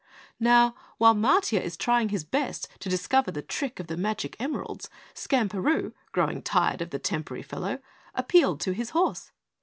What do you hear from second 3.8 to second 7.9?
the magic emeralds, Skamperoo, growing tired of the tempery fellow,